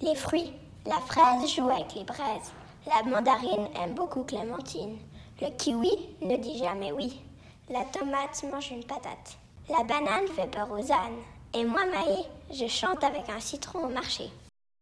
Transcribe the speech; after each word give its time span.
Les 0.00 0.14
fruits. 0.14 0.52
La 0.86 0.98
fraise 1.00 1.52
joue 1.52 1.68
avec 1.68 1.92
les 1.96 2.04
braises. 2.04 2.52
La 2.86 3.02
mandarine 3.02 3.66
aime 3.82 3.94
beaucoup 3.94 4.22
Clémentine. 4.22 4.96
Le 5.42 5.50
kiwi 5.56 5.90
ne 6.22 6.36
dit 6.36 6.58
jamais 6.58 6.92
oui. 6.92 7.20
La 7.68 7.84
tomate 7.84 8.44
mange 8.50 8.70
une 8.70 8.84
patate. 8.84 9.36
La 9.68 9.82
banane 9.82 10.28
fait 10.36 10.46
peur 10.46 10.70
aux 10.70 10.92
ânes. 10.92 11.18
Et 11.52 11.64
moi, 11.64 11.84
Maï, 11.86 12.24
je 12.52 12.68
chante 12.68 13.02
avec 13.02 13.28
un 13.28 13.40
citron 13.40 13.86
au 13.86 13.88
marché. 13.88 14.30